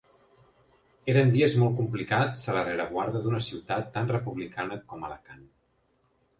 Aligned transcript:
Eren 1.13 1.33
dies 1.35 1.57
molt 1.63 1.75
complicats 1.81 2.41
a 2.51 2.57
la 2.57 2.65
rereguarda 2.71 3.23
d’una 3.27 3.45
ciutat 3.51 3.95
tan 3.99 4.13
republicana 4.17 4.83
com 4.91 5.09
Alacant. 5.11 5.49